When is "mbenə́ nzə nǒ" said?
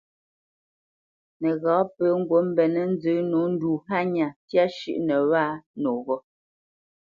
2.51-3.41